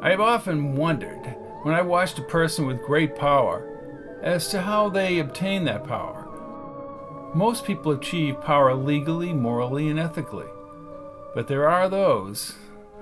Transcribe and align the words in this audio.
I 0.00 0.10
have 0.10 0.20
often 0.20 0.76
wondered, 0.76 1.34
when 1.62 1.74
I 1.74 1.82
watched 1.82 2.20
a 2.20 2.22
person 2.22 2.66
with 2.66 2.84
great 2.84 3.16
power, 3.16 3.68
as 4.22 4.48
to 4.48 4.60
how 4.60 4.88
they 4.88 5.18
obtain 5.18 5.64
that 5.64 5.86
power. 5.86 6.24
Most 7.34 7.64
people 7.64 7.90
achieve 7.92 8.40
power 8.40 8.74
legally, 8.74 9.32
morally, 9.32 9.88
and 9.88 9.98
ethically. 9.98 10.46
But 11.34 11.48
there 11.48 11.68
are 11.68 11.88
those 11.88 12.54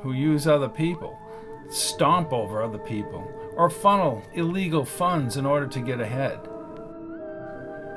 who 0.02 0.12
use 0.12 0.46
other 0.46 0.70
people, 0.70 1.18
stomp 1.68 2.32
over 2.32 2.62
other 2.62 2.78
people, 2.78 3.30
or 3.56 3.68
funnel 3.68 4.22
illegal 4.32 4.84
funds 4.86 5.36
in 5.36 5.44
order 5.44 5.66
to 5.66 5.80
get 5.80 6.00
ahead. 6.00 6.40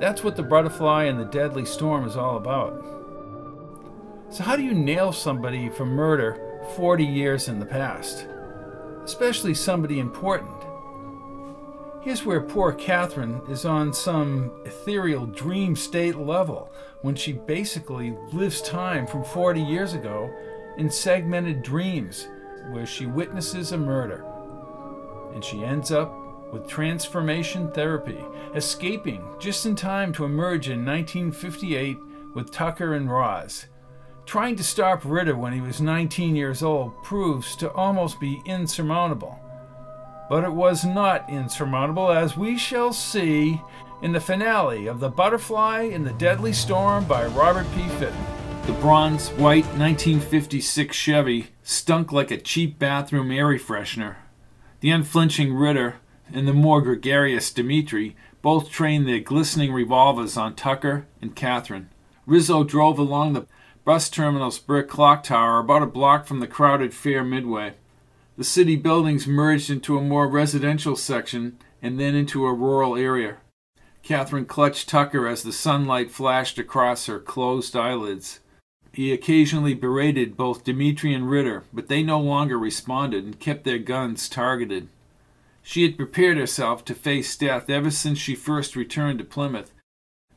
That's 0.01 0.23
what 0.25 0.35
the 0.35 0.43
butterfly 0.43 1.05
and 1.05 1.19
the 1.19 1.25
deadly 1.25 1.65
storm 1.65 2.05
is 2.05 2.17
all 2.17 2.35
about. 2.35 2.85
So, 4.29 4.43
how 4.43 4.55
do 4.57 4.63
you 4.63 4.73
nail 4.73 5.13
somebody 5.13 5.69
for 5.69 5.85
murder 5.85 6.39
40 6.75 7.05
years 7.05 7.47
in 7.47 7.59
the 7.59 7.65
past? 7.65 8.27
Especially 9.09 9.55
somebody 9.55 9.99
important. 9.99 10.55
Here's 12.03 12.23
where 12.23 12.41
poor 12.41 12.71
Kathryn 12.71 13.49
is 13.49 13.65
on 13.65 13.91
some 13.91 14.51
ethereal 14.65 15.25
dream 15.25 15.75
state 15.75 16.15
level 16.15 16.71
when 17.01 17.15
she 17.15 17.33
basically 17.33 18.15
lives 18.31 18.61
time 18.61 19.07
from 19.07 19.23
40 19.23 19.63
years 19.63 19.95
ago 19.95 20.31
in 20.77 20.91
segmented 20.91 21.63
dreams 21.63 22.27
where 22.69 22.85
she 22.85 23.07
witnesses 23.07 23.71
a 23.71 23.79
murder. 23.79 24.23
And 25.33 25.43
she 25.43 25.63
ends 25.63 25.91
up 25.91 26.13
with 26.53 26.67
transformation 26.67 27.71
therapy, 27.71 28.23
escaping 28.53 29.25
just 29.39 29.65
in 29.65 29.75
time 29.75 30.13
to 30.13 30.25
emerge 30.25 30.69
in 30.69 30.85
1958 30.85 31.97
with 32.35 32.51
Tucker 32.51 32.93
and 32.93 33.09
Roz. 33.09 33.65
Trying 34.29 34.57
to 34.57 34.63
stop 34.63 35.01
Ridder 35.05 35.35
when 35.35 35.53
he 35.53 35.59
was 35.59 35.81
19 35.81 36.35
years 36.35 36.61
old 36.61 37.01
proves 37.01 37.55
to 37.55 37.71
almost 37.71 38.19
be 38.19 38.43
insurmountable. 38.45 39.39
But 40.29 40.43
it 40.43 40.53
was 40.53 40.85
not 40.85 41.27
insurmountable, 41.27 42.11
as 42.11 42.37
we 42.37 42.55
shall 42.55 42.93
see 42.93 43.59
in 44.03 44.11
the 44.11 44.21
finale 44.21 44.85
of 44.85 44.99
The 44.99 45.09
Butterfly 45.09 45.81
in 45.81 46.03
the 46.03 46.13
Deadly 46.13 46.53
Storm 46.53 47.05
by 47.05 47.25
Robert 47.25 47.65
P. 47.73 47.87
Fitton. 47.97 48.23
The 48.67 48.73
bronze, 48.73 49.29
white 49.29 49.65
1956 49.65 50.95
Chevy 50.95 51.47
stunk 51.63 52.11
like 52.11 52.29
a 52.29 52.37
cheap 52.37 52.77
bathroom 52.77 53.31
air 53.31 53.57
freshener. 53.57 54.17
The 54.81 54.91
unflinching 54.91 55.55
Ridder 55.55 55.95
and 56.31 56.47
the 56.47 56.53
more 56.53 56.83
gregarious 56.83 57.49
Dimitri 57.51 58.15
both 58.43 58.69
trained 58.69 59.07
their 59.07 59.21
glistening 59.21 59.73
revolvers 59.73 60.37
on 60.37 60.53
Tucker 60.53 61.07
and 61.19 61.35
Kathryn. 61.35 61.87
Rizzo 62.27 62.63
drove 62.63 62.99
along 62.99 63.33
the 63.33 63.47
bus 63.89 64.07
terminal's 64.07 64.59
brick 64.59 64.87
clock 64.87 65.23
tower 65.23 65.57
about 65.57 65.81
a 65.81 65.87
block 65.87 66.27
from 66.27 66.41
the 66.41 66.45
crowded 66.45 66.93
fair 66.93 67.23
midway. 67.23 67.73
The 68.37 68.43
city 68.43 68.75
buildings 68.75 69.25
merged 69.25 69.71
into 69.71 69.97
a 69.97 70.01
more 70.03 70.27
residential 70.27 70.95
section 70.95 71.57
and 71.81 71.99
then 71.99 72.13
into 72.13 72.45
a 72.45 72.53
rural 72.53 72.95
area. 72.95 73.37
Kathryn 74.03 74.45
clutched 74.45 74.89
Tucker 74.89 75.27
as 75.27 75.41
the 75.41 75.51
sunlight 75.51 76.11
flashed 76.11 76.59
across 76.59 77.07
her 77.07 77.17
closed 77.17 77.75
eyelids. 77.75 78.41
He 78.93 79.11
occasionally 79.11 79.73
berated 79.73 80.37
both 80.37 80.65
Dimitri 80.65 81.11
and 81.11 81.27
Ridder, 81.27 81.63
but 81.73 81.87
they 81.87 82.03
no 82.03 82.19
longer 82.19 82.59
responded 82.59 83.25
and 83.25 83.39
kept 83.39 83.63
their 83.63 83.79
guns 83.79 84.29
targeted. 84.29 84.87
She 85.63 85.81
had 85.81 85.97
prepared 85.97 86.37
herself 86.37 86.85
to 86.85 86.93
face 86.93 87.35
death 87.35 87.71
ever 87.71 87.89
since 87.89 88.19
she 88.19 88.35
first 88.35 88.75
returned 88.75 89.17
to 89.17 89.25
Plymouth, 89.25 89.71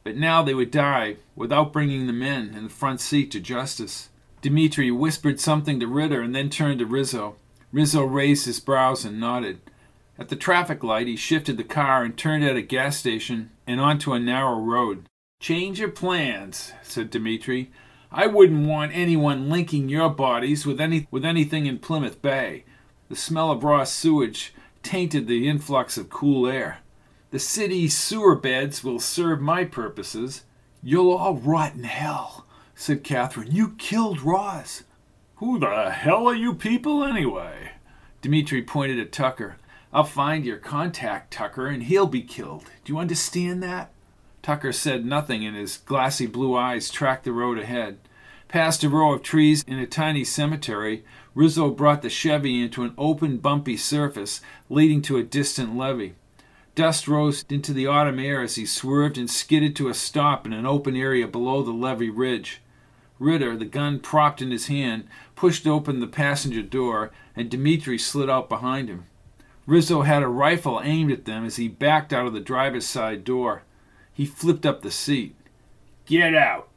but 0.05 0.17
now 0.17 0.43
they 0.43 0.55
would 0.55 0.71
die 0.71 1.17
without 1.37 1.73
bringing 1.73 2.07
the 2.07 2.13
men 2.13 2.55
in 2.55 2.65
the 2.65 2.71
front 2.71 3.01
seat 3.01 3.31
to 3.31 3.41
justice. 3.41 4.09
Dimitri 4.41 4.91
whispered 4.91 5.39
something 5.39 5.79
to 5.79 5.87
Ridder 5.87 6.21
and 6.21 6.35
then 6.35 6.51
turned 6.51 6.81
to 6.81 6.87
Rizzo. 6.87 7.37
Rizzo 7.73 8.03
raised 8.03 8.47
his 8.47 8.61
brows 8.61 9.05
and 9.05 9.21
nodded. 9.21 9.61
At 10.19 10.29
the 10.29 10.37
traffic 10.37 10.83
light, 10.83 11.07
he 11.07 11.17
shifted 11.17 11.57
the 11.57 11.65
car 11.65 12.05
and 12.05 12.17
turned 12.17 12.45
at 12.45 12.57
a 12.57 12.63
gas 12.63 12.97
station 12.97 13.51
and 13.67 13.81
onto 13.81 14.13
a 14.13 14.21
narrow 14.21 14.59
road. 14.59 15.07
Change 15.41 15.81
your 15.81 15.89
plans, 15.89 16.73
said 16.83 17.11
Dimitri. 17.11 17.71
I 18.11 18.27
wouldn't 18.27 18.67
want 18.69 18.93
anyone 18.95 19.49
linking 19.49 19.89
your 19.89 20.11
bodies 20.11 20.67
with 20.67 20.81
any 20.81 21.09
with 21.11 21.25
anything 21.25 21.67
in 21.67 21.79
Plymouth 21.79 22.21
Bay. 22.21 22.65
The 23.09 23.17
smell 23.17 23.51
of 23.51 23.65
raw 23.65 23.85
sewage 23.85 24.53
tainted 24.83 25.27
the 25.27 25.49
influx 25.49 25.97
of 25.97 26.11
cool 26.11 26.47
air. 26.47 26.82
The 27.33 27.39
city's 27.39 27.97
sewer 27.97 28.37
beds 28.37 28.85
will 28.85 29.01
serve 29.01 29.41
my 29.41 29.65
purposes. 29.65 30.45
You'll 30.83 31.13
all 31.13 31.35
rot 31.35 31.73
in 31.73 31.85
hell, 31.85 32.47
said 32.75 33.03
Kathryn. 33.03 33.51
You 33.51 33.71
killed 33.79 34.21
Roz. 34.21 34.85
Who 35.37 35.59
the 35.59 35.93
hell 35.93 36.29
are 36.29 36.35
you 36.35 36.53
people 36.53 37.03
anyway? 37.03 37.71
Dimitri 38.21 38.61
pointed 38.63 38.99
at 39.01 39.13
Tucker. 39.13 39.57
I'll 39.95 40.05
find 40.05 40.45
your 40.45 40.59
contact, 40.59 41.33
Tucker, 41.33 41.69
and 41.69 41.85
he'll 41.85 42.07
be 42.07 42.21
killed. 42.21 42.65
Do 42.85 42.93
you 42.93 42.99
understand 42.99 43.63
that? 43.63 43.93
Tucker 44.43 44.71
said 44.71 45.07
nothing, 45.07 45.43
and 45.43 45.57
his 45.57 45.79
glassy 45.79 46.27
blue 46.27 46.55
eyes 46.55 46.91
tracked 46.91 47.25
the 47.25 47.33
road 47.33 47.59
ahead. 47.59 47.97
Past 48.49 48.85
a 48.85 48.91
row 48.91 49.15
of 49.15 49.23
trees 49.23 49.65
in 49.67 49.79
a 49.79 49.87
tiny 49.87 50.25
cemetery, 50.25 51.03
Rizzo 51.35 51.71
brought 51.71 52.03
the 52.03 52.11
Chevy 52.11 52.63
into 52.63 52.83
an 52.83 52.93
open, 52.99 53.39
bumpy 53.39 53.79
surface 53.79 54.43
leading 54.69 55.01
to 55.01 55.17
a 55.17 55.23
distant 55.23 55.75
levee. 55.75 56.13
Dust 56.75 57.07
rose 57.07 57.45
into 57.51 57.75
the 57.75 57.87
autumn 57.87 58.19
air 58.19 58.41
as 58.41 58.55
he 58.55 58.65
swerved 58.65 59.19
and 59.19 59.31
skidded 59.31 59.77
to 59.77 59.89
a 59.89 59.95
stop 59.95 60.47
in 60.47 60.55
an 60.55 60.65
open 60.65 60.97
area 60.97 61.29
below 61.29 61.63
the 61.63 61.73
levee 61.73 62.09
ridge. 62.09 62.63
Ridder, 63.19 63.57
the 63.57 63.67
gun 63.67 64.01
propped 64.01 64.41
in 64.41 64.51
his 64.51 64.69
hand, 64.69 65.07
pushed 65.37 65.67
open 65.67 66.01
the 66.01 66.07
passenger 66.07 66.63
door, 66.63 67.13
and 67.37 67.51
Dimitri 67.51 67.99
slid 67.99 68.31
out 68.31 68.49
behind 68.49 68.89
him. 68.89 69.05
Rizzo 69.67 70.03
had 70.03 70.23
a 70.23 70.29
rifle 70.29 70.81
aimed 70.83 71.13
at 71.13 71.25
them 71.27 71.45
as 71.45 71.57
he 71.57 71.69
backed 71.69 72.13
out 72.13 72.27
of 72.27 72.33
the 72.33 72.41
driver's 72.41 72.87
side 72.87 73.23
door. 73.23 73.63
He 74.13 74.27
flipped 74.27 74.67
up 74.67 74.83
the 74.83 74.91
seat. 74.91 75.37
Get 76.07 76.35
out! 76.35 76.69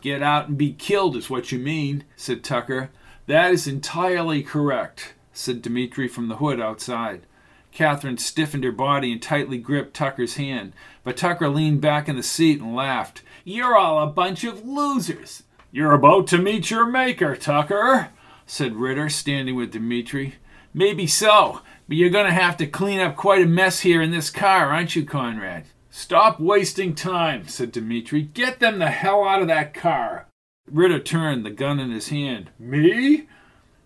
Get 0.00 0.22
out 0.22 0.48
and 0.48 0.58
be 0.58 0.72
killed 0.72 1.16
is 1.16 1.30
what 1.30 1.52
you 1.52 1.58
mean, 1.58 2.04
said 2.16 2.42
Tucker. 2.42 2.90
That 3.26 3.52
is 3.52 3.66
entirely 3.66 4.42
correct, 4.42 5.14
said 5.32 5.62
Dimitri 5.62 6.08
from 6.08 6.28
the 6.28 6.36
hood 6.36 6.60
outside. 6.60 7.26
Kathryn 7.72 8.18
stiffened 8.18 8.64
her 8.64 8.72
body 8.72 9.12
and 9.12 9.22
tightly 9.22 9.58
gripped 9.58 9.94
Tucker's 9.94 10.36
hand, 10.36 10.72
but 11.04 11.16
Tucker 11.16 11.48
leaned 11.48 11.80
back 11.80 12.08
in 12.08 12.16
the 12.16 12.22
seat 12.22 12.60
and 12.60 12.74
laughed. 12.74 13.22
You're 13.44 13.76
all 13.76 14.02
a 14.02 14.06
bunch 14.06 14.44
of 14.44 14.66
losers. 14.66 15.44
You're 15.72 15.92
about 15.92 16.26
to 16.28 16.38
meet 16.38 16.70
your 16.70 16.86
maker, 16.86 17.36
Tucker, 17.36 18.08
said 18.44 18.74
Ridder, 18.74 19.08
standing 19.08 19.54
with 19.54 19.70
Dimitri. 19.70 20.34
Maybe 20.74 21.06
so, 21.06 21.60
but 21.88 21.96
you're 21.96 22.10
going 22.10 22.26
to 22.26 22.32
have 22.32 22.56
to 22.58 22.66
clean 22.66 23.00
up 23.00 23.16
quite 23.16 23.42
a 23.42 23.46
mess 23.46 23.80
here 23.80 24.02
in 24.02 24.10
this 24.10 24.30
car, 24.30 24.66
aren't 24.66 24.96
you, 24.96 25.04
Conrad? 25.04 25.64
Stop 25.90 26.38
wasting 26.38 26.94
time, 26.94 27.48
said 27.48 27.72
Dimitri. 27.72 28.22
Get 28.22 28.60
them 28.60 28.78
the 28.78 28.90
hell 28.90 29.24
out 29.24 29.42
of 29.42 29.48
that 29.48 29.74
car. 29.74 30.26
Ridder 30.70 31.00
turned, 31.00 31.44
the 31.44 31.50
gun 31.50 31.80
in 31.80 31.90
his 31.90 32.08
hand. 32.08 32.50
Me? 32.58 33.26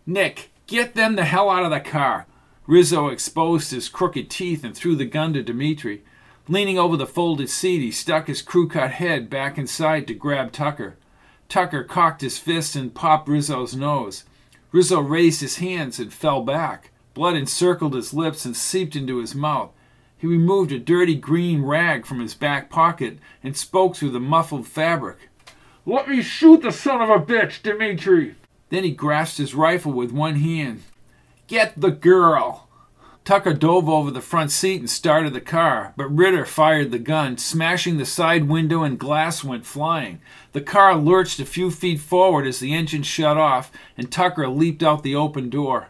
Nick, 0.07 0.51
get 0.67 0.95
them 0.95 1.17
the 1.17 1.25
hell 1.25 1.49
out 1.49 1.65
of 1.65 1.71
the 1.71 1.81
car. 1.81 2.27
Rizzo 2.67 3.09
exposed 3.09 3.71
his 3.71 3.91
crooked 3.91 4.31
teeth 4.31 4.65
and 4.65 4.75
threw 4.75 4.97
the 4.97 5.05
gun 5.05 5.35
to 5.35 5.43
Dimitri. 5.43 6.03
Leaning 6.49 6.79
over 6.79 6.97
the 6.97 7.07
folded 7.07 7.51
seat, 7.51 7.81
he 7.81 7.91
stuck 7.91 8.27
his 8.27 8.43
crew 8.43 8.69
cut 8.69 8.93
head 8.93 9.29
back 9.29 9.59
inside 9.59 10.07
to 10.07 10.15
grab 10.15 10.51
Tucker. 10.51 10.97
Tucker 11.49 11.85
cocked 11.85 12.23
his 12.23 12.39
fist 12.39 12.75
and 12.75 12.95
popped 12.95 13.29
Rizzo's 13.29 13.77
nose. 13.77 14.25
Rizzo 14.73 15.01
raised 15.01 15.41
his 15.41 15.59
hands 15.59 15.99
and 15.99 16.13
fell 16.13 16.43
back. 16.43 16.91
Blood 17.13 17.37
encircled 17.37 17.95
his 17.95 18.15
lips 18.15 18.45
and 18.45 18.57
seeped 18.57 18.97
into 18.97 19.19
his 19.19 19.35
mouth. 19.35 19.71
He 20.17 20.27
removed 20.27 20.73
a 20.73 20.79
dirty 20.79 21.15
green 21.15 21.63
rag 21.63 22.07
from 22.07 22.21
his 22.21 22.35
back 22.35 22.71
pocket 22.71 23.19
and 23.43 23.57
spoke 23.57 23.95
through 23.95 24.11
the 24.11 24.21
muffled 24.21 24.67
fabric. 24.67 25.29
Let 25.85 26.09
me 26.09 26.23
shoot 26.23 26.63
the 26.63 26.73
son 26.73 27.03
of 27.03 27.11
a 27.11 27.19
bitch, 27.25 27.63
Dimitri! 27.63 28.37
Then 28.71 28.85
he 28.85 28.91
grasped 28.91 29.37
his 29.37 29.55
rifle 29.55 29.93
with 29.93 30.13
one 30.13 30.37
hand. 30.37 30.83
Get 31.47 31.79
the 31.79 31.91
girl! 31.91 32.69
Tucker 33.25 33.53
dove 33.53 33.87
over 33.89 34.11
the 34.11 34.23
front 34.23 34.51
seat 34.51 34.81
and 34.81 34.89
started 34.89 35.35
the 35.35 35.41
car, 35.43 35.93
but 35.97 36.15
Ridder 36.15 36.47
fired 36.47 36.91
the 36.91 36.99
gun, 36.99 37.37
smashing 37.37 37.99
the 37.99 38.07
side 38.07 38.49
window 38.49 38.83
and 38.83 38.99
glass 38.99 39.45
went 39.45 39.67
flying. 39.67 40.21
The 40.53 40.63
car 40.63 40.97
lurched 40.97 41.41
a 41.41 41.45
few 41.45 41.71
feet 41.71 42.01
forward 42.01 42.47
as 42.47 42.61
the 42.61 42.75
engine 42.75 43.03
shut 43.03 43.37
off, 43.37 43.71
and 43.97 44.11
Tucker 44.11 44.49
leaped 44.49 44.83
out 44.83 45.03
the 45.03 45.15
open 45.15 45.51
door. 45.51 45.89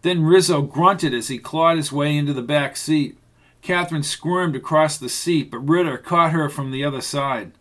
Then 0.00 0.22
Rizzo 0.22 0.62
grunted 0.62 1.12
as 1.12 1.28
he 1.28 1.38
clawed 1.38 1.76
his 1.76 1.92
way 1.92 2.16
into 2.16 2.32
the 2.32 2.42
back 2.42 2.76
seat. 2.76 3.18
Kathryn 3.62 4.04
squirmed 4.04 4.56
across 4.56 4.96
the 4.96 5.08
seat, 5.10 5.50
but 5.50 5.68
Ridder 5.68 5.98
caught 5.98 6.32
her 6.32 6.48
from 6.48 6.70
the 6.70 6.84
other 6.84 7.02
side. 7.02 7.52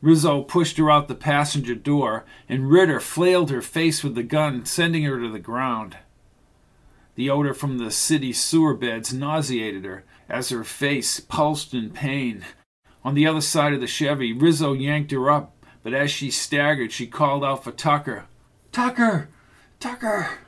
Rizzo 0.00 0.42
pushed 0.42 0.78
her 0.78 0.90
out 0.90 1.06
the 1.06 1.14
passenger 1.14 1.74
door, 1.76 2.24
and 2.48 2.70
Ridder 2.70 2.98
flailed 2.98 3.50
her 3.50 3.62
face 3.62 4.02
with 4.02 4.16
the 4.16 4.22
gun, 4.22 4.64
sending 4.64 5.04
her 5.04 5.20
to 5.20 5.30
the 5.30 5.38
ground. 5.38 5.96
The 7.16 7.30
odor 7.30 7.54
from 7.54 7.78
the 7.78 7.90
city 7.90 8.32
sewer 8.32 8.74
beds 8.74 9.12
nauseated 9.12 9.84
her 9.84 10.04
as 10.28 10.50
her 10.50 10.64
face 10.64 11.18
pulsed 11.18 11.74
in 11.74 11.90
pain. 11.90 12.44
On 13.02 13.14
the 13.14 13.26
other 13.26 13.40
side 13.40 13.72
of 13.72 13.80
the 13.80 13.86
Chevy, 13.86 14.32
Rizzo 14.32 14.74
yanked 14.74 15.12
her 15.12 15.30
up, 15.30 15.56
but 15.82 15.94
as 15.94 16.10
she 16.10 16.30
staggered, 16.30 16.92
she 16.92 17.06
called 17.06 17.42
out 17.42 17.64
for 17.64 17.72
Tucker. 17.72 18.26
Tucker! 18.70 19.28
Tucker! 19.80 20.38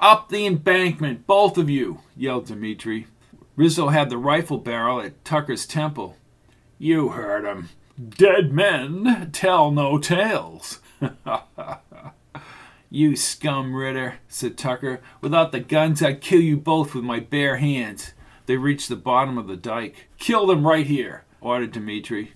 Up 0.00 0.28
the 0.28 0.46
embankment, 0.46 1.26
both 1.26 1.56
of 1.56 1.70
you! 1.70 2.00
yelled 2.16 2.46
Dimitri. 2.46 3.06
Rizzo 3.54 3.88
had 3.88 4.10
the 4.10 4.18
rifle 4.18 4.58
barrel 4.58 5.00
at 5.00 5.24
Tucker's 5.24 5.66
temple. 5.66 6.16
You 6.78 7.10
heard 7.10 7.44
him. 7.44 7.68
Dead 8.08 8.52
men 8.52 9.30
tell 9.32 9.70
no 9.70 9.98
tales. 9.98 10.80
you 12.90 13.16
scum, 13.16 13.74
Ridder, 13.74 14.14
said 14.28 14.56
Tucker. 14.56 15.00
Without 15.20 15.52
the 15.52 15.60
guns, 15.60 16.02
I'd 16.02 16.20
kill 16.20 16.40
you 16.40 16.56
both 16.56 16.94
with 16.94 17.04
my 17.04 17.20
bare 17.20 17.56
hands. 17.56 18.14
They 18.46 18.56
reached 18.56 18.88
the 18.88 18.96
bottom 18.96 19.36
of 19.36 19.46
the 19.46 19.56
dike. 19.56 20.08
Kill 20.18 20.46
them 20.46 20.66
right 20.66 20.86
here, 20.86 21.24
ordered 21.40 21.72
Dimitri. 21.72 22.32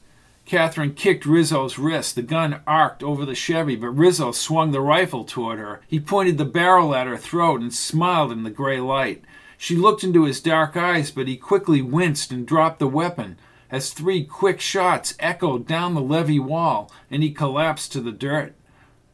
Kathryn 0.46 0.94
kicked 0.94 1.24
Rizzo's 1.24 1.78
wrist. 1.78 2.16
The 2.16 2.22
gun 2.22 2.60
arced 2.66 3.02
over 3.02 3.24
the 3.24 3.34
Chevy, 3.34 3.76
but 3.76 3.90
Rizzo 3.90 4.32
swung 4.32 4.72
the 4.72 4.80
rifle 4.80 5.24
toward 5.24 5.58
her. 5.58 5.80
He 5.86 6.00
pointed 6.00 6.36
the 6.36 6.44
barrel 6.44 6.94
at 6.94 7.06
her 7.06 7.16
throat 7.16 7.60
and 7.60 7.72
smiled 7.72 8.32
in 8.32 8.42
the 8.42 8.50
gray 8.50 8.80
light. 8.80 9.22
She 9.56 9.76
looked 9.76 10.04
into 10.04 10.24
his 10.24 10.40
dark 10.40 10.76
eyes, 10.76 11.10
but 11.10 11.28
he 11.28 11.36
quickly 11.36 11.80
winced 11.80 12.32
and 12.32 12.46
dropped 12.46 12.80
the 12.80 12.88
weapon 12.88 13.38
as 13.70 13.92
three 13.92 14.22
quick 14.22 14.60
shots 14.60 15.14
echoed 15.18 15.66
down 15.66 15.94
the 15.94 16.02
levee 16.02 16.38
wall 16.38 16.92
and 17.10 17.22
he 17.22 17.30
collapsed 17.30 17.92
to 17.92 18.00
the 18.00 18.12
dirt. 18.12 18.54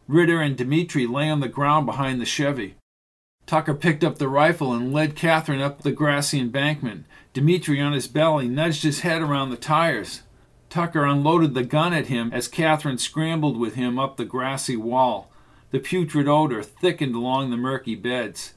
Ridder 0.09 0.41
and 0.41 0.57
Dimitri 0.57 1.07
lay 1.07 1.29
on 1.29 1.41
the 1.41 1.49
ground 1.49 1.85
behind 1.85 2.19
the 2.19 2.25
Chevy. 2.25 2.77
Tucker 3.45 3.75
picked 3.75 4.03
up 4.03 4.17
the 4.17 4.29
rifle 4.29 4.73
and 4.73 4.93
led 4.93 5.15
Kathryn 5.15 5.61
up 5.61 5.83
the 5.83 5.93
grassy 5.93 6.41
embankment. 6.41 7.05
Dimitri, 7.35 7.79
on 7.79 7.93
his 7.93 8.09
belly, 8.09 8.49
nudged 8.49 8.83
his 8.83 9.01
head 9.01 9.21
around 9.21 9.51
the 9.51 9.57
tires. 9.57 10.23
Tucker 10.71 11.05
unloaded 11.05 11.53
the 11.53 11.63
gun 11.63 11.93
at 11.93 12.07
him 12.07 12.31
as 12.33 12.49
Kathryn 12.49 12.99
scrambled 12.99 13.59
with 13.59 13.75
him 13.75 13.99
up 13.99 14.17
the 14.17 14.25
grassy 14.25 14.77
wall. 14.77 15.31
The 15.71 15.79
putrid 15.79 16.27
odor 16.27 16.63
thickened 16.63 17.15
along 17.15 17.51
the 17.51 17.57
murky 17.59 17.95
beds. 17.95 18.55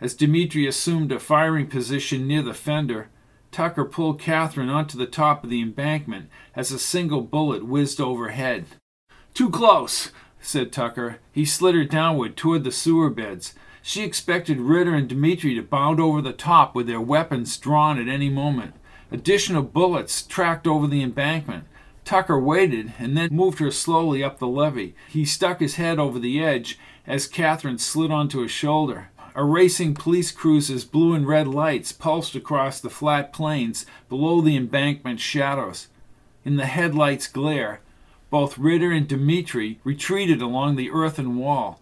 As 0.00 0.14
Dimitri 0.14 0.66
assumed 0.66 1.12
a 1.12 1.20
firing 1.20 1.66
position 1.66 2.26
near 2.26 2.42
the 2.42 2.54
fender, 2.54 3.08
Tucker 3.52 3.84
pulled 3.84 4.20
Kathryn 4.20 4.70
onto 4.70 4.96
the 4.98 5.06
top 5.06 5.44
of 5.44 5.50
the 5.50 5.60
embankment 5.62 6.30
as 6.54 6.70
a 6.70 6.78
single 6.78 7.20
bullet 7.20 7.66
whizzed 7.66 8.00
overhead. 8.00 8.66
Too 9.32 9.50
close, 9.50 10.10
said 10.46 10.72
Tucker. 10.72 11.18
He 11.32 11.44
slid 11.44 11.74
her 11.74 11.84
downward 11.84 12.36
toward 12.36 12.64
the 12.64 12.72
sewer 12.72 13.10
beds. 13.10 13.54
She 13.82 14.02
expected 14.02 14.60
Ridder 14.60 14.94
and 14.94 15.08
Dmitri 15.08 15.54
to 15.54 15.62
bound 15.62 16.00
over 16.00 16.20
the 16.20 16.32
top 16.32 16.74
with 16.74 16.86
their 16.86 17.00
weapons 17.00 17.56
drawn 17.56 17.98
at 17.98 18.08
any 18.08 18.28
moment. 18.28 18.74
Additional 19.10 19.62
bullets 19.62 20.22
tracked 20.22 20.66
over 20.66 20.86
the 20.86 21.02
embankment. 21.02 21.64
Tucker 22.04 22.38
waited 22.38 22.94
and 22.98 23.16
then 23.16 23.28
moved 23.32 23.58
her 23.58 23.70
slowly 23.70 24.22
up 24.22 24.38
the 24.38 24.46
levee. 24.46 24.94
He 25.08 25.24
stuck 25.24 25.60
his 25.60 25.76
head 25.76 25.98
over 25.98 26.18
the 26.18 26.42
edge 26.42 26.78
as 27.06 27.28
Kathryn 27.28 27.78
slid 27.78 28.10
onto 28.10 28.40
his 28.40 28.50
shoulder. 28.50 29.10
A 29.34 29.44
racing 29.44 29.94
police 29.94 30.30
cruiser's 30.32 30.84
blue 30.84 31.12
and 31.12 31.26
red 31.26 31.46
lights 31.46 31.92
pulsed 31.92 32.34
across 32.34 32.80
the 32.80 32.88
flat 32.88 33.32
plains 33.32 33.84
below 34.08 34.40
the 34.40 34.56
embankment 34.56 35.20
shadows. 35.20 35.88
In 36.44 36.56
the 36.56 36.66
headlights' 36.66 37.26
glare, 37.26 37.80
both 38.30 38.58
Ridder 38.58 38.92
and 38.92 39.06
Dimitri 39.06 39.80
retreated 39.84 40.42
along 40.42 40.76
the 40.76 40.90
earthen 40.90 41.36
wall. 41.36 41.80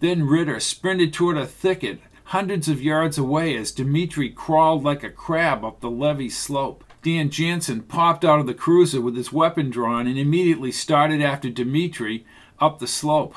Then 0.00 0.26
Ridder 0.26 0.60
sprinted 0.60 1.12
toward 1.12 1.36
a 1.36 1.46
thicket 1.46 2.00
hundreds 2.24 2.68
of 2.68 2.82
yards 2.82 3.18
away 3.18 3.56
as 3.56 3.70
Dimitri 3.70 4.30
crawled 4.30 4.82
like 4.82 5.02
a 5.02 5.10
crab 5.10 5.64
up 5.64 5.80
the 5.80 5.90
levee 5.90 6.30
slope. 6.30 6.84
Dan 7.02 7.28
Jansen 7.28 7.82
popped 7.82 8.24
out 8.24 8.40
of 8.40 8.46
the 8.46 8.54
cruiser 8.54 9.00
with 9.00 9.14
his 9.14 9.32
weapon 9.32 9.68
drawn 9.70 10.06
and 10.06 10.18
immediately 10.18 10.72
started 10.72 11.20
after 11.20 11.50
Dimitri 11.50 12.24
up 12.58 12.78
the 12.78 12.86
slope. 12.86 13.34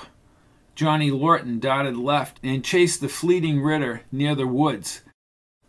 Johnny 0.73 1.11
Lorton 1.11 1.59
darted 1.59 1.97
left 1.97 2.39
and 2.43 2.63
chased 2.63 3.01
the 3.01 3.09
fleeting 3.09 3.61
Ridder 3.61 4.03
near 4.11 4.35
the 4.35 4.47
woods. 4.47 5.01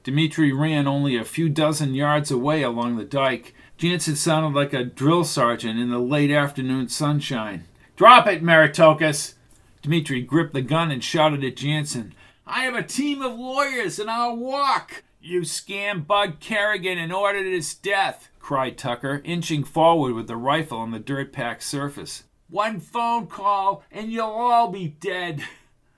Dimitri 0.04 0.52
ran 0.52 0.86
only 0.86 1.16
a 1.16 1.24
few 1.24 1.48
dozen 1.48 1.94
yards 1.94 2.30
away 2.30 2.62
along 2.62 2.96
the 2.96 3.04
dike. 3.04 3.54
Jansen 3.78 4.16
sounded 4.16 4.58
like 4.58 4.72
a 4.72 4.82
drill 4.82 5.22
sergeant 5.22 5.78
in 5.78 5.88
the 5.88 6.00
late 6.00 6.32
afternoon 6.32 6.88
sunshine. 6.88 7.64
Drop 7.94 8.26
it, 8.26 8.42
Maritokas! 8.42 9.34
Dmitri 9.82 10.20
gripped 10.20 10.52
the 10.52 10.62
gun 10.62 10.90
and 10.90 11.02
shouted 11.02 11.44
at 11.44 11.56
Jansen. 11.56 12.12
I 12.44 12.64
have 12.64 12.74
a 12.74 12.82
team 12.82 13.22
of 13.22 13.38
lawyers 13.38 14.00
and 14.00 14.10
I'll 14.10 14.36
walk. 14.36 15.04
You 15.20 15.42
scam 15.42 16.04
Bud 16.04 16.40
Kerrigan 16.40 16.98
and 16.98 17.12
ordered 17.12 17.46
his 17.46 17.72
death, 17.72 18.28
cried 18.40 18.76
Tucker, 18.76 19.22
inching 19.24 19.62
forward 19.62 20.12
with 20.14 20.26
the 20.26 20.36
rifle 20.36 20.78
on 20.78 20.90
the 20.90 20.98
dirt 20.98 21.32
packed 21.32 21.62
surface. 21.62 22.24
One 22.50 22.80
phone 22.80 23.28
call 23.28 23.84
and 23.92 24.10
you'll 24.10 24.26
all 24.26 24.72
be 24.72 24.88
dead. 24.88 25.44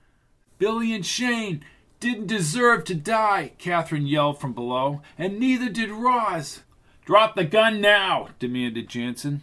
Billy 0.59 0.93
and 0.93 1.03
Shane 1.05 1.65
didn't 1.99 2.27
deserve 2.27 2.83
to 2.83 2.93
die, 2.93 3.53
Kathryn 3.57 4.07
yelled 4.07 4.39
from 4.39 4.53
below, 4.53 5.01
and 5.17 5.39
neither 5.39 5.69
did 5.69 5.89
Roz. 5.89 6.61
Drop 7.11 7.35
the 7.35 7.43
gun 7.43 7.81
now, 7.81 8.29
demanded 8.39 8.87
Jansen. 8.87 9.41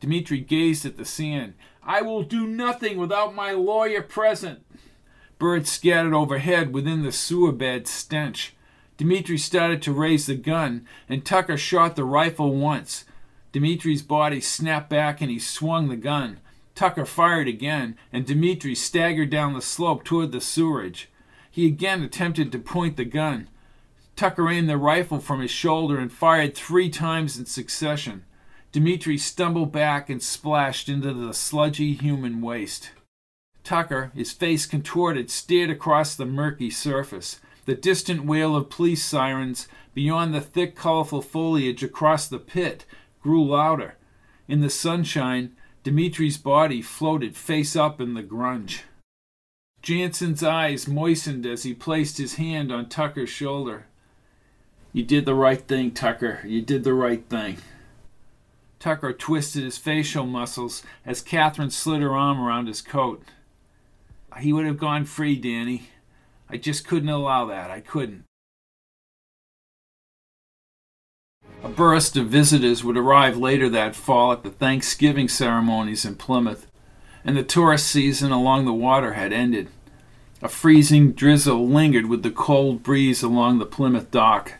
Dmitri 0.00 0.40
gazed 0.40 0.84
at 0.84 0.96
the 0.96 1.04
sand. 1.04 1.54
I 1.84 2.02
will 2.02 2.24
do 2.24 2.48
nothing 2.48 2.98
without 2.98 3.32
my 3.32 3.52
lawyer 3.52 4.02
present. 4.02 4.66
Birds 5.38 5.70
scattered 5.70 6.14
overhead 6.14 6.72
within 6.72 7.04
the 7.04 7.12
sewer 7.12 7.52
bed 7.52 7.86
stench. 7.86 8.56
Dmitri 8.96 9.38
started 9.38 9.80
to 9.82 9.92
raise 9.92 10.26
the 10.26 10.34
gun, 10.34 10.84
and 11.08 11.24
Tucker 11.24 11.56
shot 11.56 11.94
the 11.94 12.02
rifle 12.02 12.52
once. 12.52 13.04
Dmitri's 13.52 14.02
body 14.02 14.40
snapped 14.40 14.90
back 14.90 15.20
and 15.20 15.30
he 15.30 15.38
swung 15.38 15.88
the 15.88 15.96
gun. 15.96 16.40
Tucker 16.74 17.06
fired 17.06 17.46
again, 17.46 17.96
and 18.12 18.26
Dmitri 18.26 18.74
staggered 18.74 19.30
down 19.30 19.54
the 19.54 19.62
slope 19.62 20.02
toward 20.02 20.32
the 20.32 20.40
sewerage. 20.40 21.08
He 21.52 21.68
again 21.68 22.02
attempted 22.02 22.50
to 22.50 22.58
point 22.58 22.96
the 22.96 23.04
gun. 23.04 23.46
Tucker 24.18 24.50
aimed 24.50 24.68
the 24.68 24.76
rifle 24.76 25.20
from 25.20 25.40
his 25.40 25.52
shoulder 25.52 25.96
and 25.96 26.12
fired 26.12 26.56
three 26.56 26.90
times 26.90 27.38
in 27.38 27.46
succession. 27.46 28.24
Dimitri 28.72 29.16
stumbled 29.16 29.70
back 29.70 30.10
and 30.10 30.20
splashed 30.20 30.88
into 30.88 31.12
the 31.14 31.32
sludgy 31.32 31.92
human 31.92 32.40
waste. 32.40 32.90
Tucker, 33.62 34.10
his 34.16 34.32
face 34.32 34.66
contorted, 34.66 35.30
stared 35.30 35.70
across 35.70 36.16
the 36.16 36.26
murky 36.26 36.68
surface. 36.68 37.38
The 37.64 37.76
distant 37.76 38.24
wail 38.24 38.56
of 38.56 38.70
police 38.70 39.04
sirens 39.04 39.68
beyond 39.94 40.34
the 40.34 40.40
thick, 40.40 40.74
colorful 40.74 41.22
foliage 41.22 41.84
across 41.84 42.26
the 42.26 42.40
pit 42.40 42.84
grew 43.22 43.46
louder. 43.46 43.94
In 44.48 44.62
the 44.62 44.68
sunshine, 44.68 45.54
Dimitri's 45.84 46.38
body 46.38 46.82
floated 46.82 47.36
face 47.36 47.76
up 47.76 48.00
in 48.00 48.14
the 48.14 48.24
grunge. 48.24 48.80
Jansen's 49.80 50.42
eyes 50.42 50.88
moistened 50.88 51.46
as 51.46 51.62
he 51.62 51.72
placed 51.72 52.18
his 52.18 52.34
hand 52.34 52.72
on 52.72 52.88
Tucker's 52.88 53.30
shoulder. 53.30 53.86
You 54.98 55.04
did 55.04 55.26
the 55.26 55.34
right 55.36 55.60
thing, 55.60 55.92
Tucker. 55.92 56.40
You 56.44 56.60
did 56.60 56.82
the 56.82 56.92
right 56.92 57.24
thing. 57.28 57.58
Tucker 58.80 59.12
twisted 59.12 59.62
his 59.62 59.78
facial 59.78 60.26
muscles 60.26 60.82
as 61.06 61.22
Kathryn 61.22 61.70
slid 61.70 62.02
her 62.02 62.16
arm 62.16 62.40
around 62.40 62.66
his 62.66 62.82
coat. 62.82 63.22
He 64.40 64.52
would 64.52 64.66
have 64.66 64.76
gone 64.76 65.04
free, 65.04 65.36
Danny. 65.36 65.90
I 66.50 66.56
just 66.56 66.84
couldn't 66.84 67.10
allow 67.10 67.44
that. 67.44 67.70
I 67.70 67.78
couldn't. 67.78 68.24
A 71.62 71.68
burst 71.68 72.16
of 72.16 72.26
visitors 72.26 72.82
would 72.82 72.96
arrive 72.96 73.36
later 73.36 73.68
that 73.68 73.94
fall 73.94 74.32
at 74.32 74.42
the 74.42 74.50
Thanksgiving 74.50 75.28
ceremonies 75.28 76.04
in 76.04 76.16
Plymouth, 76.16 76.66
and 77.24 77.36
the 77.36 77.44
tourist 77.44 77.86
season 77.86 78.32
along 78.32 78.64
the 78.64 78.74
water 78.74 79.12
had 79.12 79.32
ended. 79.32 79.68
A 80.42 80.48
freezing 80.48 81.12
drizzle 81.12 81.68
lingered 81.68 82.06
with 82.06 82.24
the 82.24 82.32
cold 82.32 82.82
breeze 82.82 83.22
along 83.22 83.60
the 83.60 83.64
Plymouth 83.64 84.10
dock. 84.10 84.54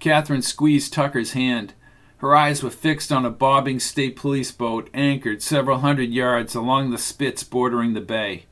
Kathryn 0.00 0.42
squeezed 0.42 0.92
Tucker's 0.92 1.32
hand. 1.32 1.74
Her 2.18 2.34
eyes 2.34 2.62
were 2.62 2.70
fixed 2.70 3.12
on 3.12 3.24
a 3.24 3.30
bobbing 3.30 3.80
state 3.80 4.16
police 4.16 4.52
boat 4.52 4.88
anchored 4.94 5.42
several 5.42 5.80
hundred 5.80 6.10
yards 6.10 6.54
along 6.54 6.90
the 6.90 6.98
spits 6.98 7.42
bordering 7.44 7.92
the 7.92 8.00
bay. 8.00 8.46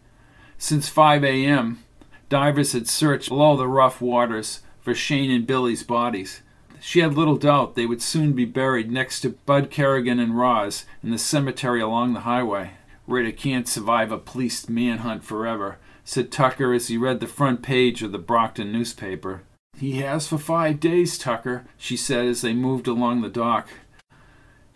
Since 0.58 0.88
5 0.88 1.24
a.m., 1.24 1.82
divers 2.28 2.72
had 2.72 2.88
searched 2.88 3.28
below 3.28 3.56
the 3.56 3.68
rough 3.68 4.00
waters 4.00 4.60
for 4.80 4.94
Shane 4.94 5.30
and 5.30 5.46
Billy's 5.46 5.82
bodies. 5.82 6.42
She 6.80 7.00
had 7.00 7.14
little 7.14 7.36
doubt 7.36 7.74
they 7.74 7.86
would 7.86 8.02
soon 8.02 8.34
be 8.34 8.44
buried 8.44 8.90
next 8.90 9.20
to 9.20 9.30
Bud 9.46 9.70
Kerrigan 9.70 10.20
and 10.20 10.38
Roz 10.38 10.84
in 11.02 11.10
the 11.10 11.18
cemetery 11.18 11.80
along 11.80 12.12
the 12.12 12.20
highway. 12.20 12.72
Ridder 13.06 13.32
can't 13.32 13.66
survive 13.66 14.12
a 14.12 14.18
police 14.18 14.68
manhunt 14.68 15.24
forever, 15.24 15.78
said 16.04 16.30
Tucker 16.30 16.74
as 16.74 16.88
he 16.88 16.98
read 16.98 17.20
the 17.20 17.26
front 17.26 17.62
page 17.62 18.02
of 18.02 18.12
the 18.12 18.18
Brockton 18.18 18.70
newspaper. 18.70 19.42
He 19.76 20.00
has 20.02 20.28
for 20.28 20.38
five 20.38 20.80
days, 20.80 21.18
Tucker, 21.18 21.64
she 21.76 21.96
said 21.96 22.26
as 22.26 22.42
they 22.42 22.54
moved 22.54 22.86
along 22.86 23.20
the 23.20 23.28
dock. 23.28 23.68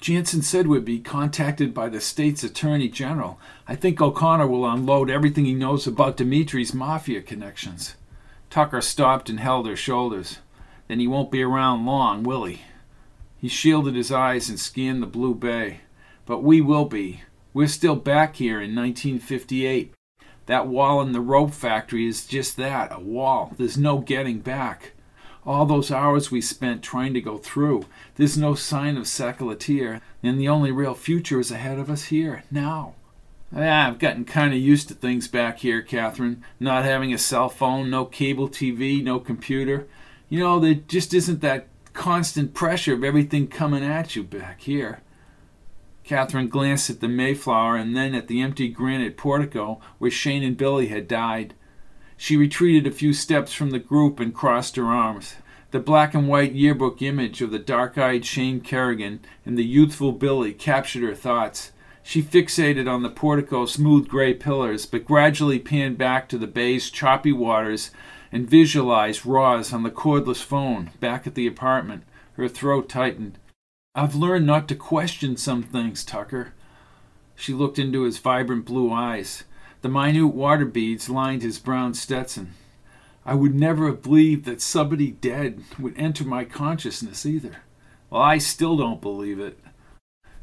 Jansen 0.00 0.43
said 0.43 0.67
we'd 0.67 0.85
be 0.85 1.00
contacted 1.00 1.75
by 1.75 1.88
the 1.88 2.00
state's 2.00 2.45
attorney 2.45 2.88
general. 2.88 3.40
I 3.67 3.75
think 3.75 4.00
O'Connor 4.00 4.47
will 4.47 4.69
unload 4.69 5.11
everything 5.11 5.45
he 5.45 5.55
knows 5.55 5.87
about 5.87 6.17
Dimitri's 6.17 6.73
mafia 6.73 7.21
connections. 7.21 7.97
Tucker 8.50 8.81
stopped 8.81 9.28
and 9.28 9.40
held 9.40 9.67
her 9.67 9.76
shoulders. 9.76 10.38
Then 10.87 11.00
he 11.00 11.09
won't 11.09 11.31
be 11.31 11.43
around 11.43 11.85
long, 11.85 12.23
will 12.23 12.45
he? 12.45 12.62
He 13.38 13.49
shielded 13.49 13.95
his 13.95 14.12
eyes 14.12 14.49
and 14.49 14.59
scanned 14.59 15.02
the 15.02 15.07
blue 15.07 15.35
bay. 15.35 15.81
But 16.26 16.43
we 16.43 16.61
will 16.61 16.85
be. 16.85 17.23
We're 17.52 17.69
still 17.69 17.97
back 17.97 18.37
here 18.37 18.61
in 18.61 18.75
1958. 18.75 19.95
That 20.49 20.67
wall 20.67 21.02
in 21.02 21.12
the 21.12 21.21
rope 21.21 21.52
factory 21.52 22.07
is 22.07 22.26
just 22.26 22.57
that 22.57 22.90
a 22.90 22.99
wall. 22.99 23.52
There's 23.59 23.76
no 23.76 23.99
getting 23.99 24.40
back. 24.40 24.93
All 25.45 25.67
those 25.67 25.90
hours 25.90 26.31
we 26.31 26.40
spent 26.40 26.83
trying 26.83 27.12
to 27.12 27.21
go 27.21 27.37
through, 27.37 27.85
there's 28.14 28.38
no 28.38 28.55
sign 28.55 28.97
of 28.97 29.05
Sakalatir, 29.05 30.00
and 30.23 30.40
the 30.40 30.49
only 30.49 30.73
real 30.73 30.95
future 30.95 31.38
is 31.38 31.50
ahead 31.50 31.78
of 31.78 31.90
us 31.90 32.05
here, 32.05 32.45
now. 32.50 32.95
I've 33.55 33.99
gotten 33.99 34.25
kind 34.25 34.55
of 34.55 34.59
used 34.59 34.88
to 34.88 34.95
things 34.95 35.28
back 35.28 35.59
here, 35.59 35.83
Kathryn. 35.83 36.38
Not 36.59 36.87
having 36.87 37.12
a 37.12 37.19
cell 37.19 37.50
phone, 37.50 37.90
no 37.90 38.07
cable 38.07 38.49
TV, 38.49 39.05
no 39.05 39.21
computer. 39.21 39.87
You 40.31 40.40
know, 40.40 40.59
there 40.59 40.75
just 40.75 41.12
isn't 41.12 41.43
that 41.43 41.67
constant 41.93 42.55
pressure 42.55 42.95
of 42.95 43.05
everything 43.05 43.49
coming 43.49 43.85
at 43.85 44.17
you 44.17 44.23
back 44.23 44.62
here. 44.62 45.02
Kathryn 46.09 46.49
glanced 46.49 46.88
at 46.88 47.00
the 47.00 47.09
Mayflower 47.09 47.77
and 47.77 47.95
then 47.95 48.15
at 48.15 48.29
the 48.29 48.41
empty 48.41 48.69
granite 48.69 49.19
portico 49.19 49.79
where 49.99 50.11
Shane 50.11 50.43
and 50.43 50.57
Billy 50.57 50.88
had 50.88 51.07
died. 51.07 51.53
She 52.17 52.35
retreated 52.35 52.87
a 52.87 52.95
few 52.95 53.12
steps 53.12 53.53
from 53.53 53.71
the 53.71 53.79
group 53.79 54.19
and 54.19 54.35
crossed 54.35 54.77
her 54.77 54.87
arms. 54.87 55.37
The 55.71 55.81
black 55.81 56.15
and 56.15 56.27
white 56.27 56.53
yearbook 56.53 57.03
image 57.03 57.43
of 57.43 57.50
the 57.50 57.59
dark 57.59 57.99
eyed 57.99 58.25
Shane 58.25 58.62
Kerrigan 58.62 59.21
and 59.45 59.59
the 59.59 59.65
youthful 59.65 60.12
Billy 60.12 60.55
captured 60.55 61.03
her 61.03 61.15
thoughts. 61.15 61.73
She 62.03 62.23
fixated 62.23 62.91
on 62.91 63.03
the 63.03 63.11
portico's 63.11 63.75
smooth 63.75 64.09
gray 64.09 64.33
pillars, 64.33 64.87
but 64.87 65.05
gradually 65.05 65.59
panned 65.59 65.99
back 65.99 66.27
to 66.31 66.38
the 66.38 66.47
bay's 66.47 66.88
choppy 66.88 67.33
waters 67.33 67.91
and 68.33 68.49
visualized 68.49 69.27
Roz 69.27 69.75
on 69.75 69.83
the 69.83 69.91
cordless 69.91 70.43
phone 70.43 70.91
back 71.00 71.27
at 71.27 71.35
the 71.35 71.47
apartment. 71.47 72.05
Her 72.33 72.49
throat 72.49 72.88
tightened. 72.88 73.38
I've 73.99 74.14
learned 74.14 74.47
not 74.47 74.69
to 74.69 74.76
question 74.76 75.37
some 75.37 75.64
things, 75.64 76.05
Tucker. 76.05 76.52
She 77.35 77.52
looked 77.52 77.81
into 77.81 78.02
his 78.02 78.19
vibrant 78.19 78.64
blue 78.64 78.93
eyes. 78.93 79.43
The 79.83 79.88
minute 79.88 80.28
water 80.28 80.67
beads 80.67 81.11
lined 81.11 81.43
his 81.43 81.59
brown 81.59 81.95
Stetson. 81.95 82.55
I 83.26 83.35
would 83.35 83.57
never 83.57 83.87
have 83.87 84.05
believed 84.05 84.45
that 84.45 84.62
somebody 84.62 85.11
dead 85.11 85.64
would 85.81 85.99
enter 85.99 86.23
my 86.23 86.45
consciousness 86.45 87.26
either. 87.26 87.57
Well, 88.09 88.23
I 88.23 88.38
still 88.38 88.76
don't 88.76 89.00
believe 89.00 89.40
it. 89.40 89.59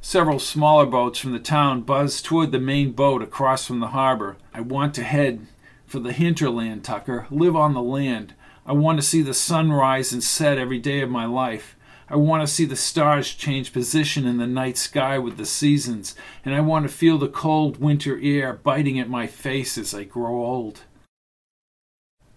Several 0.02 0.38
smaller 0.38 0.86
boats 0.86 1.18
from 1.18 1.32
the 1.32 1.40
town 1.40 1.84
buzzed 1.84 2.26
toward 2.26 2.52
the 2.52 2.60
main 2.60 2.92
boat 2.92 3.22
across 3.22 3.66
from 3.66 3.80
the 3.80 3.88
harbor. 3.88 4.36
I 4.54 4.60
want 4.60 4.94
to 4.96 5.04
head 5.04 5.48
for 5.86 6.00
the 6.00 6.12
hinterland, 6.12 6.84
Tucker. 6.84 7.26
Live 7.32 7.56
on 7.56 7.74
the 7.74 7.82
land. 7.82 8.34
I 8.66 8.74
want 8.74 9.00
to 9.00 9.02
see 9.02 9.22
the 9.22 9.34
sun 9.34 9.72
rise 9.72 10.12
and 10.12 10.22
set 10.22 10.58
every 10.58 10.78
day 10.78 11.00
of 11.00 11.10
my 11.10 11.26
life. 11.26 11.78
I 12.08 12.18
want 12.18 12.44
to 12.44 12.48
see 12.48 12.66
the 12.66 12.76
stars 12.76 13.34
change 13.34 13.74
position 13.74 14.26
in 14.26 14.38
the 14.38 14.46
night 14.46 14.78
sky 14.78 15.18
with 15.18 15.38
the 15.38 15.46
seasons, 15.46 16.16
and 16.44 16.54
I 16.54 16.62
want 16.62 16.88
to 16.88 16.94
feel 16.94 17.18
the 17.18 17.28
cold 17.28 17.78
winter 17.78 18.20
air 18.22 18.54
biting 18.54 19.00
at 19.00 19.10
my 19.10 19.26
face 19.26 19.76
as 19.78 19.94
I 19.94 20.04
grow 20.04 20.46
old. 20.46 20.82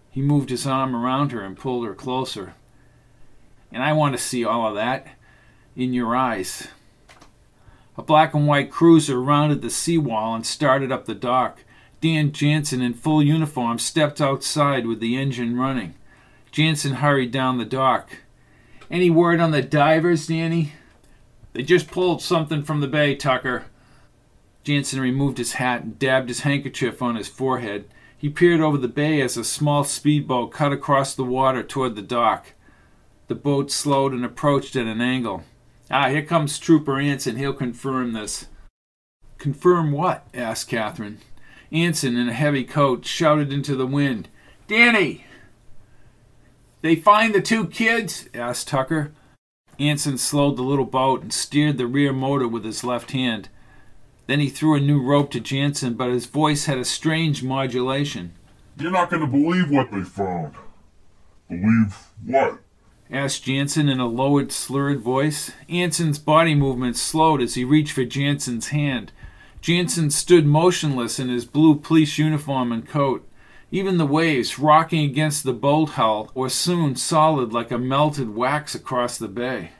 He 0.09 0.21
moved 0.21 0.49
his 0.49 0.65
arm 0.65 0.95
around 0.95 1.31
her 1.31 1.41
and 1.41 1.55
pulled 1.55 1.85
her 1.85 1.93
closer. 1.93 2.55
And 3.71 3.83
I 3.83 3.93
want 3.93 4.15
to 4.15 4.21
see 4.21 4.43
all 4.43 4.69
of 4.69 4.75
that 4.75 5.07
in 5.75 5.93
your 5.93 6.15
eyes. 6.15 6.67
A 7.95 8.01
black 8.01 8.33
and 8.33 8.47
white 8.47 8.71
cruiser 8.71 9.21
rounded 9.21 9.61
the 9.61 9.69
seawall 9.69 10.33
and 10.33 10.45
started 10.45 10.91
up 10.91 11.05
the 11.05 11.13
dock. 11.13 11.59
Dan 12.01 12.31
Jansen, 12.31 12.81
in 12.81 12.93
full 12.93 13.21
uniform, 13.21 13.77
stepped 13.77 14.19
outside 14.19 14.87
with 14.87 14.99
the 14.99 15.15
engine 15.15 15.59
running. 15.59 15.93
Jansen 16.51 16.95
hurried 16.95 17.31
down 17.31 17.59
the 17.59 17.65
dock. 17.65 18.09
Any 18.91 19.09
word 19.09 19.39
on 19.39 19.51
the 19.51 19.61
divers, 19.61 20.27
Danny? 20.27 20.73
They 21.53 21.61
just 21.61 21.91
pulled 21.91 22.21
something 22.21 22.63
from 22.63 22.81
the 22.81 22.87
bay, 22.87 23.15
Tucker. 23.15 23.65
Jansen 24.63 24.99
removed 24.99 25.37
his 25.37 25.53
hat 25.53 25.83
and 25.83 25.99
dabbed 25.99 26.29
his 26.29 26.41
handkerchief 26.41 27.01
on 27.01 27.15
his 27.15 27.27
forehead. 27.27 27.85
He 28.17 28.29
peered 28.29 28.61
over 28.61 28.77
the 28.77 28.87
bay 28.87 29.21
as 29.21 29.37
a 29.37 29.43
small 29.43 29.83
speedboat 29.83 30.51
cut 30.51 30.73
across 30.73 31.13
the 31.13 31.23
water 31.23 31.63
toward 31.63 31.95
the 31.95 32.01
dock. 32.01 32.53
The 33.27 33.35
boat 33.35 33.71
slowed 33.71 34.11
and 34.11 34.25
approached 34.25 34.75
at 34.75 34.87
an 34.87 35.01
angle. 35.01 35.43
Ah, 35.91 36.09
here 36.09 36.23
comes 36.23 36.57
Trooper 36.59 36.99
Anson. 36.99 37.37
He'll 37.37 37.53
confirm 37.53 38.13
this. 38.13 38.47
Confirm 39.37 39.91
what? 39.91 40.27
asked 40.33 40.69
Kathryn. 40.69 41.17
Anson, 41.71 42.17
in 42.17 42.27
a 42.27 42.33
heavy 42.33 42.63
coat, 42.63 43.05
shouted 43.05 43.53
into 43.53 43.75
the 43.75 43.87
wind, 43.87 44.27
Danny, 44.67 45.25
they 46.81 46.95
find 46.95 47.33
the 47.33 47.41
two 47.41 47.67
kids? 47.67 48.29
asked 48.33 48.67
Tucker. 48.67 49.11
Anson 49.79 50.17
slowed 50.17 50.57
the 50.57 50.63
little 50.63 50.85
boat 50.85 51.21
and 51.21 51.33
steered 51.33 51.77
the 51.77 51.87
rear 51.87 52.11
motor 52.11 52.47
with 52.47 52.65
his 52.65 52.83
left 52.83 53.11
hand. 53.11 53.49
Then 54.27 54.39
he 54.39 54.49
threw 54.49 54.75
a 54.75 54.79
new 54.79 55.01
rope 55.01 55.31
to 55.31 55.39
Jansen, 55.39 55.95
but 55.95 56.09
his 56.09 56.25
voice 56.25 56.65
had 56.65 56.77
a 56.77 56.85
strange 56.85 57.41
modulation. 57.41 58.33
You're 58.77 58.91
not 58.91 59.09
going 59.09 59.21
to 59.21 59.27
believe 59.27 59.71
what 59.71 59.91
they 59.91 60.03
found. 60.03 60.55
Believe 61.47 61.97
what? 62.25 62.59
asked 63.11 63.43
Jansen 63.43 63.89
in 63.89 63.99
a 63.99 64.07
lowered, 64.07 64.51
slurred 64.51 64.99
voice. 64.99 65.51
Anson's 65.67 66.19
body 66.19 66.53
movements 66.53 67.01
slowed 67.01 67.41
as 67.41 67.55
he 67.55 67.63
reached 67.63 67.93
for 67.93 68.05
Jansen's 68.05 68.67
hand. 68.67 69.11
Jansen 69.61 70.11
stood 70.11 70.45
motionless 70.45 71.19
in 71.19 71.29
his 71.29 71.45
blue 71.45 71.75
police 71.75 72.17
uniform 72.17 72.71
and 72.71 72.87
coat. 72.87 73.27
Even 73.71 73.97
the 73.97 74.05
waves, 74.05 74.57
rocking 74.57 75.03
against 75.03 75.43
the 75.43 75.53
boat 75.53 75.89
hull, 75.89 76.31
were 76.33 76.49
soon 76.49 76.95
solid 76.95 77.53
like 77.53 77.69
a 77.69 77.77
melted 77.77 78.35
wax 78.35 78.73
across 78.73 79.17
the 79.17 79.27
bay. 79.27 79.71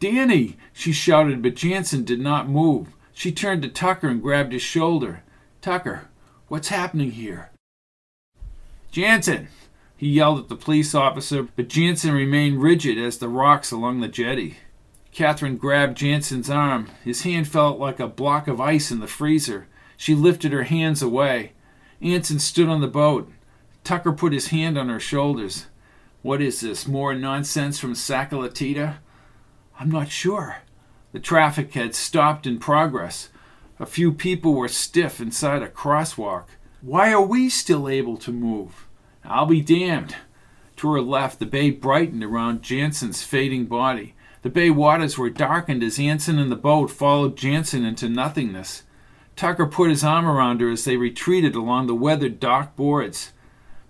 Danny! 0.00 0.56
she 0.72 0.92
shouted, 0.92 1.42
but 1.42 1.54
Jansen 1.54 2.04
did 2.04 2.20
not 2.20 2.48
move. 2.48 2.88
She 3.12 3.32
turned 3.32 3.62
to 3.62 3.68
Tucker 3.68 4.08
and 4.08 4.22
grabbed 4.22 4.52
his 4.52 4.62
shoulder. 4.62 5.22
Tucker, 5.60 6.08
what's 6.48 6.68
happening 6.68 7.12
here? 7.12 7.50
Jansen! 8.90 9.48
He 9.96 10.08
yelled 10.08 10.38
at 10.38 10.48
the 10.48 10.56
police 10.56 10.94
officer, 10.94 11.48
but 11.56 11.68
Jansen 11.68 12.12
remained 12.12 12.62
rigid 12.62 12.98
as 12.98 13.18
the 13.18 13.28
rocks 13.28 13.70
along 13.70 14.00
the 14.00 14.08
jetty. 14.08 14.56
Kathryn 15.14 15.58
grabbed 15.58 15.96
Jansen's 15.96 16.50
arm. 16.50 16.90
His 17.04 17.22
hand 17.22 17.46
felt 17.46 17.78
like 17.78 18.00
a 18.00 18.08
block 18.08 18.48
of 18.48 18.60
ice 18.60 18.90
in 18.90 19.00
the 19.00 19.06
freezer. 19.06 19.68
She 19.96 20.14
lifted 20.14 20.52
her 20.52 20.64
hands 20.64 21.02
away. 21.02 21.52
Anson 22.02 22.40
stood 22.40 22.68
on 22.68 22.80
the 22.80 22.88
boat. 22.88 23.30
Tucker 23.84 24.12
put 24.12 24.32
his 24.32 24.48
hand 24.48 24.78
on 24.78 24.88
her 24.88 24.98
shoulders. 24.98 25.66
What 26.22 26.40
is 26.40 26.62
this? 26.62 26.88
More 26.88 27.14
nonsense 27.14 27.78
from 27.78 27.92
Sakalatita? 27.92 28.96
I'm 29.78 29.90
not 29.90 30.08
sure. 30.08 30.56
The 31.12 31.20
traffic 31.20 31.74
had 31.74 31.94
stopped 31.94 32.46
in 32.46 32.58
progress. 32.58 33.28
A 33.78 33.86
few 33.86 34.10
people 34.10 34.54
were 34.54 34.68
stiff 34.68 35.20
inside 35.20 35.62
a 35.62 35.68
crosswalk. 35.68 36.46
Why 36.80 37.12
are 37.12 37.22
we 37.22 37.50
still 37.50 37.88
able 37.88 38.16
to 38.18 38.32
move? 38.32 38.86
I'll 39.22 39.46
be 39.46 39.60
damned. 39.60 40.16
To 40.76 40.92
her 40.92 41.02
left, 41.02 41.38
the 41.38 41.46
bay 41.46 41.70
brightened 41.70 42.24
around 42.24 42.62
Jansen's 42.62 43.22
fading 43.22 43.66
body. 43.66 44.14
The 44.42 44.50
bay 44.50 44.70
waters 44.70 45.18
were 45.18 45.30
darkened 45.30 45.82
as 45.82 45.98
Anson 45.98 46.38
and 46.38 46.50
the 46.50 46.56
boat 46.56 46.90
followed 46.90 47.36
Jansen 47.36 47.84
into 47.84 48.08
nothingness. 48.08 48.84
Tucker 49.36 49.66
put 49.66 49.90
his 49.90 50.04
arm 50.04 50.26
around 50.26 50.60
her 50.62 50.70
as 50.70 50.84
they 50.84 50.96
retreated 50.96 51.54
along 51.54 51.86
the 51.86 51.94
weathered 51.94 52.40
dock 52.40 52.76
boards. 52.76 53.32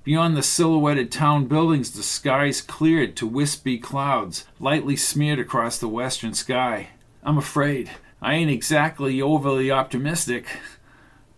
Beyond 0.04 0.36
the 0.36 0.42
silhouetted 0.42 1.10
town 1.10 1.46
buildings, 1.46 1.90
the 1.90 2.02
skies 2.02 2.60
cleared 2.60 3.16
to 3.16 3.26
wispy 3.26 3.78
clouds, 3.78 4.44
lightly 4.60 4.96
smeared 4.96 5.38
across 5.38 5.78
the 5.78 5.88
western 5.88 6.34
sky. 6.34 6.88
I'm 7.22 7.38
afraid. 7.38 7.90
I 8.20 8.34
ain't 8.34 8.50
exactly 8.50 9.22
overly 9.22 9.70
optimistic. 9.70 10.58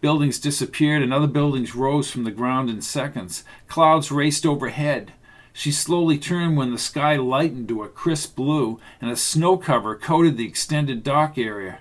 Buildings 0.00 0.40
disappeared 0.40 1.00
and 1.00 1.14
other 1.14 1.28
buildings 1.28 1.76
rose 1.76 2.10
from 2.10 2.24
the 2.24 2.32
ground 2.32 2.68
in 2.68 2.82
seconds. 2.82 3.44
Clouds 3.68 4.10
raced 4.10 4.44
overhead. 4.44 5.12
She 5.52 5.70
slowly 5.70 6.18
turned 6.18 6.56
when 6.56 6.72
the 6.72 6.78
sky 6.78 7.14
lightened 7.14 7.68
to 7.68 7.84
a 7.84 7.88
crisp 7.88 8.34
blue 8.34 8.80
and 9.00 9.12
a 9.12 9.16
snow 9.16 9.56
cover 9.56 9.94
coated 9.94 10.36
the 10.36 10.46
extended 10.46 11.04
dock 11.04 11.38
area. 11.38 11.78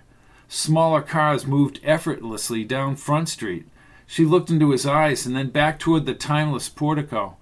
Smaller 0.48 1.01
cars 1.01 1.48
moved 1.48 1.80
effortlessly 1.84 2.63
down 2.63 2.96
Front 2.96 3.30
Street. 3.30 3.65
She 4.08 4.26
looked 4.26 4.50
into 4.50 4.72
his 4.72 4.86
eyes 4.86 5.26
and 5.26 5.36
then 5.36 5.50
back 5.50 5.80
toward 5.80 6.06
the 6.06 6.14
timeless 6.14 6.70
portico. 6.70 7.38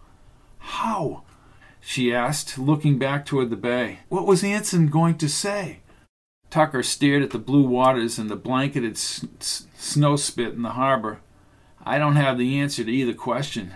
How? 0.59 1.23
she 1.81 2.13
asked, 2.13 2.57
looking 2.57 2.97
back 2.97 3.25
toward 3.25 3.49
the 3.49 3.57
bay. 3.57 3.99
What 4.07 4.25
was 4.25 4.43
Anson 4.43 4.87
going 4.87 5.17
to 5.17 5.27
say? 5.27 5.79
Tucker 6.49 6.83
stared 6.83 7.23
at 7.23 7.31
the 7.31 7.39
blue 7.39 7.67
waters 7.67 8.17
and 8.17 8.29
the 8.29 8.37
blanketed 8.37 8.93
s- 8.93 9.25
s- 9.41 9.67
snow 9.77 10.15
spit 10.15 10.53
in 10.53 10.61
the 10.61 10.69
harbor. 10.71 11.19
I 11.83 11.97
don't 11.97 12.15
have 12.15 12.37
the 12.37 12.57
answer 12.59 12.83
to 12.85 12.91
either 12.91 13.13
question. 13.13 13.73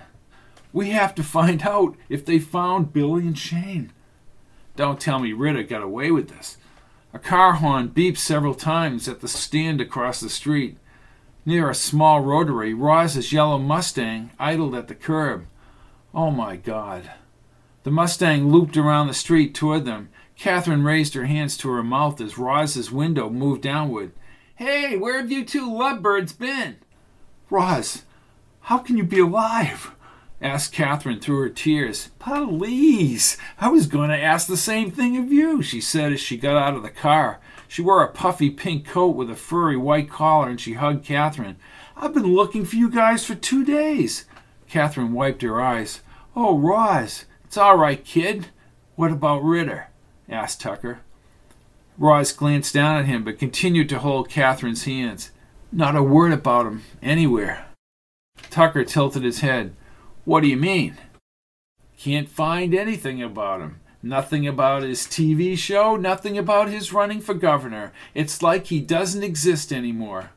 We 0.72 0.92
have 0.92 1.14
to 1.16 1.24
find 1.24 1.64
out 1.64 1.98
if 2.08 2.26
they 2.26 2.40
found 2.40 2.94
Billy 2.94 3.28
and 3.28 3.38
Shane. 3.38 3.92
Don't 4.78 5.00
tell 5.02 5.20
me 5.20 5.34
Ridder 5.34 5.64
got 5.64 5.82
away 5.82 6.12
with 6.12 6.30
this. 6.30 6.58
A 7.14 7.20
car 7.20 7.54
horn 7.54 7.90
beeped 7.90 8.18
several 8.20 8.54
times 8.54 9.08
at 9.10 9.22
the 9.22 9.28
stand 9.28 9.82
across 9.82 10.20
the 10.20 10.30
street. 10.30 10.78
Near 11.48 11.70
a 11.70 11.76
small 11.76 12.20
rotary, 12.20 12.74
Roz's 12.74 13.32
yellow 13.32 13.58
Mustang 13.58 14.32
idled 14.38 14.76
at 14.76 14.90
the 14.90 14.94
curb. 14.94 15.48
Oh 16.14 16.30
my 16.30 16.58
God. 16.58 17.10
The 17.84 17.90
Mustang 17.90 18.50
looped 18.50 18.76
around 18.76 19.08
the 19.08 19.14
street 19.14 19.56
toward 19.56 19.86
them. 19.86 20.10
Kathryn 20.38 20.84
raised 20.84 21.14
her 21.14 21.24
hands 21.24 21.56
to 21.60 21.70
her 21.70 21.84
mouth 21.84 22.20
as 22.20 22.38
Roz's 22.38 22.92
window 22.92 23.30
moved 23.30 23.62
downward. 23.62 24.12
Hey, 24.56 24.98
where 24.98 25.22
have 25.22 25.32
you 25.32 25.46
two 25.46 25.74
lovebirds 25.74 26.34
been? 26.34 26.80
Roz, 27.50 28.04
how 28.64 28.80
can 28.80 28.98
you 28.98 29.06
be 29.06 29.20
alive? 29.20 29.92
asked 30.42 30.74
Kathryn 30.74 31.22
through 31.22 31.40
her 31.40 31.50
tears. 31.50 32.10
Please, 32.20 33.38
I 33.58 33.70
was 33.70 33.88
going 33.88 34.10
to 34.10 34.22
ask 34.22 34.48
the 34.48 34.58
same 34.58 34.92
thing 34.92 35.16
of 35.16 35.32
you, 35.32 35.62
she 35.62 35.80
said 35.80 36.12
as 36.12 36.20
she 36.20 36.36
got 36.36 36.62
out 36.62 36.76
of 36.76 36.84
the 36.84 36.90
car. 36.90 37.40
She 37.68 37.82
wore 37.82 38.04
a 38.04 38.12
puffy 38.12 38.50
pink 38.50 38.86
coat 38.86 39.16
with 39.16 39.30
a 39.30 39.36
furry 39.36 39.78
white 39.78 40.10
collar 40.10 40.50
and 40.50 40.60
she 40.60 40.74
hugged 40.74 41.06
Kathryn. 41.06 41.56
I've 41.96 42.14
been 42.14 42.34
looking 42.34 42.66
for 42.66 42.76
you 42.76 42.90
guys 42.90 43.26
for 43.26 43.36
two 43.36 43.66
days. 43.66 44.26
Kathryn 44.70 45.12
wiped 45.12 45.42
her 45.42 45.62
eyes. 45.62 46.02
Oh, 46.36 46.58
Roz, 46.58 47.26
it's 47.46 47.58
all 47.58 47.78
right, 47.78 48.04
kid. 48.04 48.48
What 48.96 49.12
about 49.12 49.44
Ridder? 49.44 49.88
asked 50.30 50.62
Tucker. 50.62 51.00
Roz 51.98 52.32
glanced 52.32 52.74
down 52.74 52.98
at 52.98 53.06
him 53.06 53.24
but 53.24 53.40
continued 53.40 53.90
to 53.90 54.00
hold 54.00 54.30
Kathryn's 54.30 54.86
hands. 54.86 55.32
Not 55.72 55.96
a 55.96 56.04
word 56.04 56.32
about 56.32 56.66
him 56.66 56.84
anywhere. 57.02 57.66
Tucker 58.50 58.84
tilted 58.84 59.24
his 59.24 59.42
head. 59.42 59.76
What 60.24 60.42
do 60.42 60.48
you 60.48 60.58
mean? 60.58 60.98
Can't 61.98 62.30
find 62.30 62.76
anything 62.76 63.22
about 63.22 63.62
him. 63.62 63.80
Nothing 64.08 64.48
about 64.48 64.84
his 64.84 65.02
TV 65.02 65.58
show, 65.58 65.98
nothing 65.98 66.38
about 66.38 66.70
his 66.70 66.94
running 66.94 67.20
for 67.20 67.34
governor. 67.34 67.92
It's 68.14 68.42
like 68.42 68.68
he 68.68 68.80
doesn't 68.80 69.22
exist 69.22 69.74
anymore. 69.74 70.30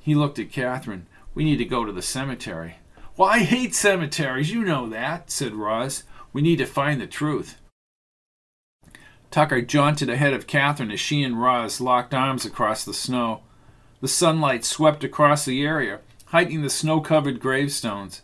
He 0.00 0.14
looked 0.14 0.38
at 0.38 0.50
Kathryn. 0.50 1.04
We 1.34 1.44
need 1.44 1.56
to 1.56 1.64
go 1.64 1.86
to 1.86 1.92
the 1.92 2.02
cemetery. 2.02 2.76
Well, 3.16 3.30
I 3.30 3.38
hate 3.38 3.74
cemeteries, 3.74 4.50
you 4.50 4.62
know 4.64 4.86
that, 4.90 5.30
said 5.30 5.54
Roz. 5.54 6.02
We 6.34 6.42
need 6.42 6.58
to 6.58 6.66
find 6.66 7.00
the 7.00 7.06
truth. 7.06 7.58
Tucker 9.30 9.62
jaunted 9.62 10.10
ahead 10.10 10.34
of 10.34 10.46
Kathryn 10.46 10.92
as 10.92 11.00
she 11.00 11.22
and 11.22 11.40
Roz 11.40 11.80
locked 11.80 12.12
arms 12.12 12.44
across 12.44 12.84
the 12.84 12.92
snow. 12.92 13.40
The 14.02 14.08
sunlight 14.08 14.62
swept 14.62 15.02
across 15.02 15.46
the 15.46 15.64
area, 15.64 16.00
hiking 16.26 16.60
the 16.60 16.68
snow 16.68 17.00
covered 17.00 17.40
gravestones. 17.40 18.20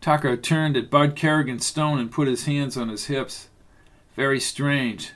Tucker 0.00 0.36
turned 0.36 0.76
at 0.76 0.90
Bud 0.90 1.16
Kerrigan's 1.16 1.66
stone 1.66 1.98
and 1.98 2.12
put 2.12 2.28
his 2.28 2.44
hands 2.44 2.76
on 2.76 2.88
his 2.88 3.06
hips. 3.06 3.48
Very 4.16 4.40
strange. 4.40 5.12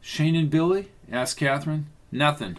Shane 0.00 0.34
and 0.34 0.50
Billy? 0.50 0.88
asked 1.10 1.38
Kathryn. 1.38 1.84
Nothing, 2.10 2.58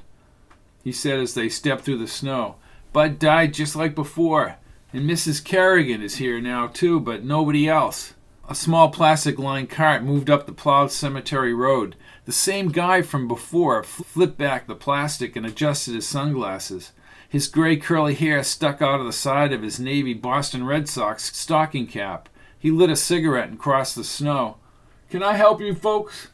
he 0.84 0.92
said 0.92 1.20
as 1.20 1.34
they 1.34 1.50
stepped 1.50 1.84
through 1.84 2.00
the 2.00 2.08
snow. 2.08 2.56
Bud 2.92 3.20
died 3.20 3.54
just 3.54 3.76
like 3.76 3.96
before, 3.96 4.58
and 4.92 5.10
Mrs. 5.10 5.44
Kerrigan 5.44 6.02
is 6.02 6.18
here 6.18 6.40
now, 6.40 6.68
too, 6.68 7.00
but 7.00 7.24
nobody 7.24 7.68
else. 7.68 8.14
A 8.48 8.56
small 8.56 8.90
plastic 8.90 9.40
lined 9.40 9.70
cart 9.70 10.04
moved 10.04 10.30
up 10.30 10.46
the 10.46 10.52
plowed 10.52 10.92
cemetery 10.92 11.54
road. 11.54 11.96
The 12.26 12.32
same 12.32 12.70
guy 12.70 13.02
from 13.02 13.28
before 13.28 13.84
flipped 13.84 14.38
back 14.38 14.68
the 14.68 14.76
plastic 14.76 15.36
and 15.36 15.46
adjusted 15.46 15.96
his 15.96 16.08
sunglasses. 16.08 16.92
His 17.28 17.48
gray 17.48 17.78
curly 17.78 18.14
hair 18.14 18.44
stuck 18.44 18.82
out 18.82 19.00
of 19.00 19.06
the 19.06 19.14
side 19.14 19.54
of 19.54 19.64
his 19.64 19.80
navy 19.80 20.14
Boston 20.14 20.66
Red 20.66 20.88
Sox 20.88 21.36
stocking 21.36 21.88
cap. 21.88 22.30
He 22.60 22.70
lit 22.70 22.90
a 22.90 22.96
cigarette 22.96 23.50
and 23.50 23.58
crossed 23.58 23.96
the 23.96 24.04
snow. 24.04 24.58
Can 25.14 25.22
I 25.22 25.34
help 25.34 25.62
you 25.62 25.76
folks? 25.76 26.30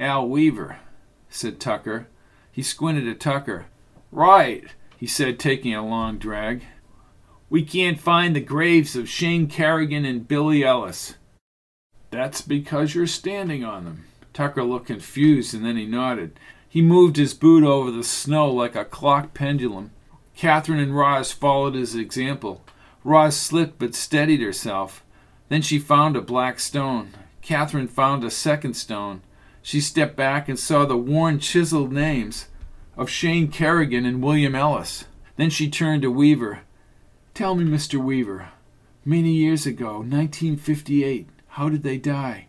Al 0.00 0.28
Weaver, 0.28 0.80
said 1.28 1.60
Tucker. 1.60 2.08
He 2.50 2.60
squinted 2.60 3.06
at 3.06 3.20
Tucker. 3.20 3.66
Right, 4.10 4.64
he 4.96 5.06
said, 5.06 5.38
taking 5.38 5.72
a 5.76 5.86
long 5.86 6.18
drag. 6.18 6.64
We 7.48 7.62
can't 7.62 8.00
find 8.00 8.34
the 8.34 8.40
graves 8.40 8.96
of 8.96 9.08
Shane 9.08 9.46
Kerrigan 9.46 10.04
and 10.04 10.26
Billy 10.26 10.64
Ellis. 10.64 11.14
That's 12.10 12.40
because 12.40 12.96
you're 12.96 13.06
standing 13.06 13.62
on 13.64 13.84
them. 13.84 14.06
Tucker 14.32 14.64
looked 14.64 14.88
confused 14.88 15.54
and 15.54 15.64
then 15.64 15.76
he 15.76 15.86
nodded. 15.86 16.36
He 16.68 16.82
moved 16.82 17.18
his 17.18 17.32
boot 17.32 17.62
over 17.62 17.92
the 17.92 18.02
snow 18.02 18.50
like 18.50 18.74
a 18.74 18.84
clock 18.84 19.34
pendulum. 19.34 19.92
Kathryn 20.36 20.82
and 20.82 20.96
Roz 20.96 21.30
followed 21.30 21.76
his 21.76 21.94
example. 21.94 22.64
Roz 23.04 23.36
slipped 23.36 23.78
but 23.78 23.94
steadied 23.94 24.40
herself. 24.40 25.04
Then 25.48 25.62
she 25.62 25.78
found 25.78 26.16
a 26.16 26.20
black 26.20 26.58
stone. 26.58 27.12
Kathryn 27.46 27.88
found 27.88 28.24
a 28.24 28.30
second 28.30 28.74
stone. 28.74 29.22
She 29.62 29.80
stepped 29.80 30.16
back 30.16 30.48
and 30.48 30.58
saw 30.58 30.84
the 30.84 30.96
worn, 30.96 31.38
chiseled 31.38 31.92
names 31.92 32.48
of 32.96 33.08
Shane 33.08 33.48
Kerrigan 33.52 34.04
and 34.04 34.20
William 34.20 34.56
Ellis. 34.56 35.04
Then 35.36 35.50
she 35.50 35.70
turned 35.70 36.02
to 36.02 36.10
Weaver. 36.10 36.60
Tell 37.34 37.54
me, 37.54 37.64
Mr. 37.64 38.02
Weaver, 38.02 38.48
many 39.04 39.30
years 39.30 39.64
ago, 39.64 39.98
1958, 39.98 41.28
how 41.48 41.68
did 41.68 41.84
they 41.84 41.98
die? 41.98 42.46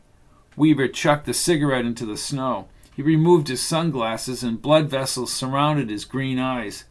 Weaver 0.55 0.87
chucked 0.87 1.27
the 1.27 1.33
cigarette 1.33 1.85
into 1.85 2.05
the 2.05 2.17
snow. 2.17 2.67
He 2.95 3.03
removed 3.03 3.49
his 3.49 3.61
sunglasses, 3.61 4.41
and 4.41 4.59
blood 4.59 4.89
vessels 4.89 5.31
surrounded 5.31 5.91
his 5.91 6.05
green 6.05 6.39
eyes. 6.39 6.85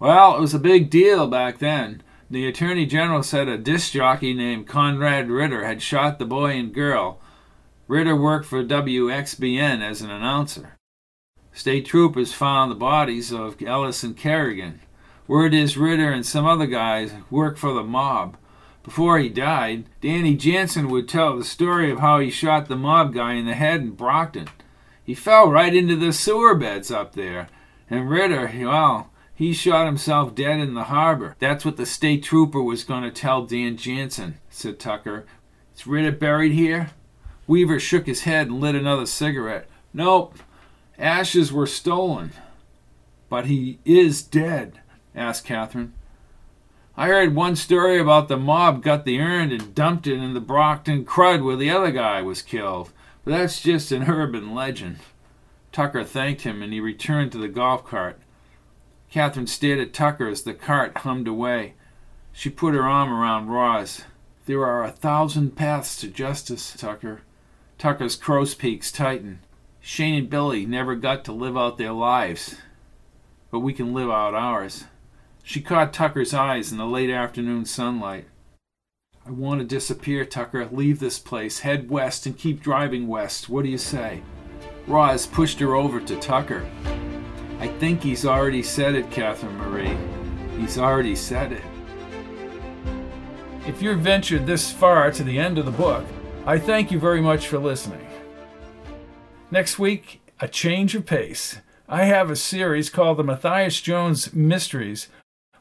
Well, 0.00 0.36
it 0.36 0.40
was 0.40 0.54
a 0.54 0.58
big 0.58 0.90
deal 0.90 1.28
back 1.28 1.58
then. 1.58 2.02
The 2.28 2.48
Attorney 2.48 2.86
General 2.86 3.22
said 3.22 3.46
a 3.46 3.56
disc 3.56 3.92
jockey 3.92 4.34
named 4.34 4.66
Conrad 4.66 5.30
Ridder 5.30 5.64
had 5.64 5.80
shot 5.82 6.18
the 6.18 6.24
boy 6.24 6.52
and 6.58 6.74
girl. 6.74 7.20
Ridder 7.86 8.16
worked 8.16 8.46
for 8.46 8.64
WXBN 8.64 9.82
as 9.82 10.00
an 10.00 10.10
announcer. 10.10 10.78
State 11.52 11.84
troopers 11.86 12.32
found 12.32 12.70
the 12.70 12.76
bodies 12.76 13.30
of 13.30 13.60
Ellis 13.62 14.02
and 14.02 14.16
Kerrigan. 14.16 14.80
Word 15.28 15.52
is 15.52 15.76
Ridder 15.76 16.10
and 16.10 16.24
some 16.24 16.46
other 16.46 16.66
guys 16.66 17.12
work 17.30 17.56
for 17.56 17.74
the 17.74 17.82
mob. 17.82 18.36
Before 18.82 19.18
he 19.18 19.28
died, 19.28 19.84
Danny 20.00 20.34
Jansen 20.34 20.88
would 20.88 21.08
tell 21.08 21.36
the 21.36 21.44
story 21.44 21.90
of 21.90 22.00
how 22.00 22.20
he 22.20 22.30
shot 22.30 22.68
the 22.68 22.76
mob 22.76 23.14
guy 23.14 23.34
in 23.34 23.46
the 23.46 23.54
head 23.54 23.80
in 23.80 23.90
Brockton. 23.92 24.48
He 25.02 25.14
fell 25.14 25.50
right 25.50 25.74
into 25.74 25.96
the 25.96 26.12
sewer 26.12 26.54
beds 26.54 26.90
up 26.90 27.14
there. 27.14 27.48
And 27.90 28.08
Ridder, 28.08 28.50
well, 28.62 29.10
he 29.34 29.52
shot 29.52 29.86
himself 29.86 30.34
dead 30.34 30.58
in 30.58 30.74
the 30.74 30.84
harbor. 30.84 31.36
That's 31.38 31.64
what 31.64 31.76
the 31.76 31.86
state 31.86 32.22
trooper 32.22 32.62
was 32.62 32.84
going 32.84 33.02
to 33.02 33.10
tell 33.10 33.44
Dan 33.44 33.76
Jansen, 33.76 34.38
said 34.48 34.78
Tucker. 34.78 35.26
Is 35.74 35.86
Ridder 35.86 36.12
buried 36.12 36.52
here? 36.52 36.90
Weaver 37.46 37.78
shook 37.78 38.06
his 38.06 38.22
head 38.22 38.48
and 38.48 38.60
lit 38.60 38.74
another 38.74 39.06
cigarette. 39.06 39.68
Nope. 39.92 40.38
Ashes 40.98 41.52
were 41.52 41.66
stolen. 41.66 42.32
But 43.28 43.46
he 43.46 43.78
is 43.84 44.22
dead, 44.22 44.80
asked 45.14 45.46
Kathryn. 45.46 45.92
I 46.96 47.08
heard 47.08 47.34
one 47.34 47.56
story 47.56 47.98
about 47.98 48.28
the 48.28 48.36
mob 48.36 48.80
got 48.80 49.04
the 49.04 49.18
urn 49.20 49.50
and 49.50 49.74
dumped 49.74 50.06
it 50.06 50.18
in 50.18 50.32
the 50.32 50.40
Brockton 50.40 51.04
crud 51.04 51.42
where 51.42 51.56
the 51.56 51.70
other 51.70 51.90
guy 51.90 52.22
was 52.22 52.40
killed, 52.40 52.92
but 53.24 53.32
that's 53.32 53.60
just 53.60 53.90
an 53.90 54.04
urban 54.08 54.54
legend. 54.54 54.98
Tucker 55.72 56.04
thanked 56.04 56.42
him 56.42 56.62
and 56.62 56.72
he 56.72 56.78
returned 56.78 57.32
to 57.32 57.38
the 57.38 57.48
golf 57.48 57.84
cart. 57.84 58.20
Kathryn 59.12 59.48
stared 59.48 59.80
at 59.80 59.92
Tucker 59.92 60.28
as 60.28 60.42
the 60.42 60.54
cart 60.54 60.98
hummed 60.98 61.26
away. 61.26 61.74
She 62.32 62.48
put 62.48 62.74
her 62.74 62.84
arm 62.84 63.12
around 63.12 63.48
Roz. 63.48 64.02
There 64.46 64.64
are 64.64 64.84
a 64.84 64.92
thousand 64.92 65.56
paths 65.56 65.96
to 66.00 66.06
justice, 66.06 66.74
Tucker. 66.78 67.22
Tucker's 67.78 68.16
crow's 68.16 68.54
peaks 68.54 68.90
tightened. 68.92 69.38
Shane 69.80 70.14
and 70.14 70.30
Billy 70.30 70.64
never 70.64 70.94
got 70.94 71.24
to 71.24 71.32
live 71.32 71.56
out 71.56 71.76
their 71.76 71.92
lives, 71.92 72.56
but 73.50 73.60
we 73.60 73.72
can 73.72 73.92
live 73.92 74.10
out 74.10 74.34
ours. 74.34 74.84
She 75.42 75.60
caught 75.60 75.92
Tucker's 75.92 76.32
eyes 76.32 76.72
in 76.72 76.78
the 76.78 76.86
late 76.86 77.10
afternoon 77.10 77.66
sunlight. 77.66 78.26
I 79.26 79.30
want 79.30 79.60
to 79.60 79.66
disappear, 79.66 80.24
Tucker. 80.24 80.66
Leave 80.66 81.00
this 81.00 81.18
place, 81.18 81.60
head 81.60 81.90
west, 81.90 82.26
and 82.26 82.38
keep 82.38 82.62
driving 82.62 83.06
west. 83.08 83.48
What 83.48 83.64
do 83.64 83.70
you 83.70 83.78
say? 83.78 84.22
Roz 84.86 85.26
pushed 85.26 85.60
her 85.60 85.74
over 85.74 86.00
to 86.00 86.16
Tucker. 86.16 86.66
I 87.58 87.68
think 87.68 88.02
he's 88.02 88.26
already 88.26 88.62
said 88.62 88.94
it, 88.94 89.10
Kathryn 89.10 89.56
Marie. 89.56 89.96
He's 90.58 90.78
already 90.78 91.16
said 91.16 91.52
it. 91.52 91.62
If 93.66 93.80
you've 93.80 94.00
ventured 94.00 94.46
this 94.46 94.70
far 94.70 95.10
to 95.10 95.24
the 95.24 95.38
end 95.38 95.58
of 95.58 95.64
the 95.64 95.70
book, 95.70 96.04
I 96.46 96.58
thank 96.58 96.90
you 96.90 96.98
very 96.98 97.20
much 97.20 97.48
for 97.48 97.58
listening. 97.58 98.06
Next 99.50 99.78
week, 99.78 100.20
a 100.40 100.48
change 100.48 100.94
of 100.94 101.06
pace. 101.06 101.60
I 101.88 102.04
have 102.04 102.30
a 102.30 102.36
series 102.36 102.90
called 102.90 103.18
the 103.18 103.24
Matthias 103.24 103.80
Jones 103.80 104.32
Mysteries 104.32 105.08